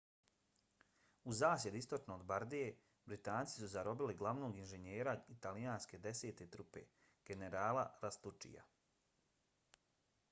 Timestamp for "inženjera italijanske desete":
4.63-6.49